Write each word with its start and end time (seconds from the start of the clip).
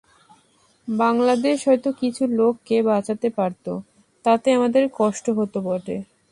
বাংলাদেশ 0.87 1.57
হয়তো 1.67 1.89
কিছু 2.01 2.23
লোককে 2.39 2.75
বাঁচাতে 2.83 3.27
পারত, 3.37 3.65
তাতে 4.25 4.47
আমাদের 4.57 4.83
কষ্ট 4.99 5.25
হতো 5.37 5.57
বটে। 5.65 5.97